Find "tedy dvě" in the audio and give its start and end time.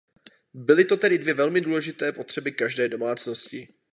0.97-1.33